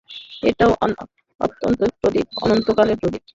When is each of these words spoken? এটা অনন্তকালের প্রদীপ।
এটা 0.43 0.65
অনন্তকালের 2.43 2.97
প্রদীপ। 2.99 3.23